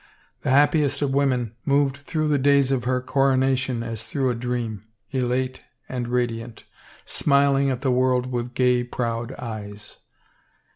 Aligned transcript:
The 0.41 0.49
happiest 0.49 1.03
of 1.03 1.13
women 1.13 1.53
moved 1.63 1.97
through 1.97 2.27
the 2.27 2.39
days 2.39 2.71
of 2.71 2.85
her 2.85 3.01
coronation 3.01 3.83
as 3.83 4.03
through 4.03 4.31
a 4.31 4.33
dream, 4.33 4.81
elate 5.11 5.61
and 5.87 6.07
radiant, 6.07 6.63
smiling 7.05 7.69
at 7.69 7.81
the 7.81 7.91
world 7.91 8.31
with 8.31 8.55
gay, 8.55 8.83
proud 8.83 9.33
eyes. 9.33 9.97